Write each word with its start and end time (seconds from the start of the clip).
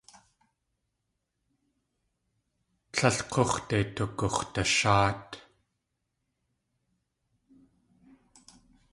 Tlél 2.91 3.17
k̲úx̲de 3.31 3.79
tugux̲dasháat. 3.95 5.27